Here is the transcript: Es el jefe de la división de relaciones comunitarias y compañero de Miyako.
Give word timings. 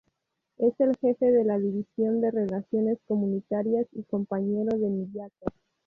Es 0.57 0.73
el 0.79 0.97
jefe 0.97 1.27
de 1.31 1.43
la 1.45 1.59
división 1.59 2.21
de 2.21 2.31
relaciones 2.31 2.97
comunitarias 3.07 3.85
y 3.91 4.01
compañero 4.05 4.75
de 4.75 4.89
Miyako. 4.89 5.45